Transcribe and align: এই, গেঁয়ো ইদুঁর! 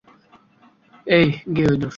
এই, 1.07 1.27
গেঁয়ো 1.55 1.73
ইদুঁর! 1.75 1.89